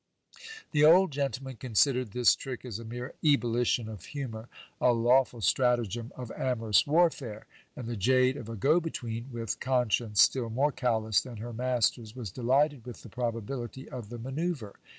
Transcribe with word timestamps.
The 0.71 0.83
old 0.83 1.11
gentleman 1.11 1.57
considered 1.57 2.09
this 2.09 2.35
trick 2.35 2.65
as 2.65 2.79
a 2.79 2.83
mere 2.83 3.13
ebullition 3.23 3.87
of 3.87 4.03
humour, 4.05 4.49
a 4.81 4.93
lawful 4.93 5.41
stratagem 5.41 6.11
of 6.15 6.31
amorous 6.31 6.87
warfare; 6.87 7.45
and 7.75 7.85
the 7.85 7.95
jade 7.95 8.35
of 8.35 8.49
a 8.49 8.55
go 8.55 8.79
between, 8.79 9.29
with 9.31 9.59
con 9.59 9.91
science 9.91 10.19
still 10.19 10.49
more 10.49 10.71
callous 10.71 11.21
than 11.21 11.37
her 11.37 11.53
master's, 11.53 12.15
was 12.15 12.31
delighted 12.31 12.83
with 12.83 13.03
the 13.03 13.09
probability 13.09 13.87
of 13.89 14.09
the 14.09 14.17
manoeuvre. 14.17 14.73